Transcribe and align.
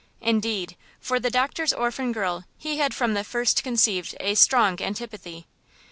Indeed, 0.21 0.77
for 0.99 1.19
the 1.19 1.29
doctor's 1.29 1.71
orphan 1.71 2.11
girl 2.11 2.45
he 2.57 2.79
had 2.79 2.95
from 2.95 3.13
the 3.13 3.23
first 3.23 3.61
conceived 3.63 4.15
a 4.19 4.33
strong 4.33 4.81
antipathy. 4.81 5.45